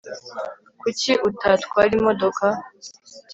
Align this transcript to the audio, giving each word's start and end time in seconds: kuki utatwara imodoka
kuki 0.79 1.11
utatwara 1.29 1.91
imodoka 1.99 2.45